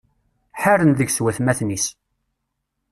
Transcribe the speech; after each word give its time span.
Ḥaren 0.61 0.91
deg-s 0.97 1.17
watmaten-is. 1.23 1.85